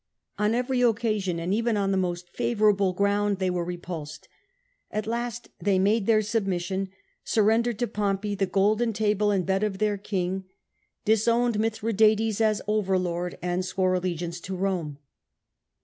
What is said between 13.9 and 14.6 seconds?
allegiance to